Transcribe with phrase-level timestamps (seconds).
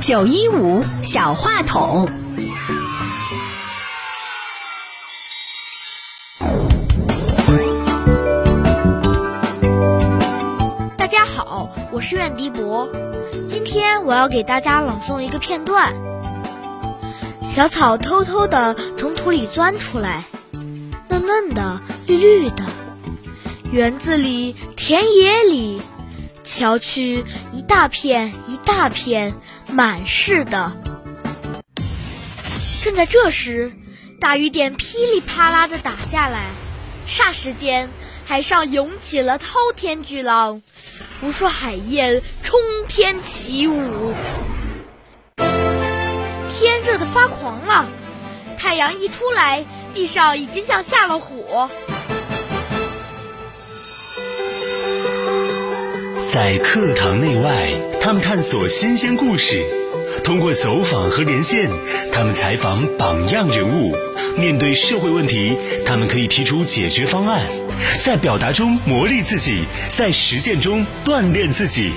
[0.00, 2.08] 九一五小话筒，
[10.96, 12.88] 大家好，我是苑迪博，
[13.46, 15.94] 今天我要给大家朗诵一个片段。
[17.44, 20.24] 小草偷偷的从土里钻出来，
[21.08, 22.64] 嫩嫩的，绿绿的。
[23.70, 25.82] 园子里，田野里，
[26.42, 29.34] 瞧去，一大片一大片，
[29.70, 30.72] 满是的。
[32.82, 33.72] 正在这时，
[34.20, 36.46] 大雨点噼里啪啦的打下来，
[37.06, 37.90] 霎时间，
[38.24, 40.62] 海上涌起了滔天巨浪，
[41.20, 44.14] 无数海燕冲天起舞。
[46.48, 47.86] 天热得发狂了，
[48.56, 51.68] 太阳一出来，地上已经像下了火。
[56.28, 59.56] 在课堂内外，他们探索新鲜故事；
[60.22, 61.70] 通过走访和连线，
[62.12, 63.94] 他们采访榜样人物。
[64.36, 67.42] 面对社会问题，他们可以提出解决方案。
[68.04, 71.92] 在表达中磨砺自己，在实践中锻炼自己。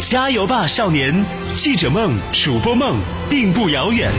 [0.00, 1.24] 加油吧，少年！
[1.56, 4.10] 记者梦、主播梦并不遥远。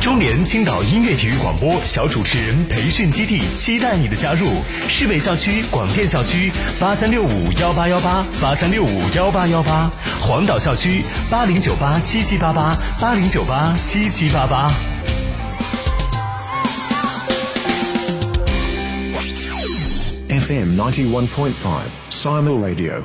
[0.00, 4.46] 中联青岛音乐体育广播小主持人培训基地期待你的加入。
[4.88, 14.72] 市北校区广电校区八三六五幺八幺八八三六五幺八幺八，黄岛校区八零九八七七八八八零九八七七八八。
[20.28, 23.02] FM ninety one point five Simon Radio。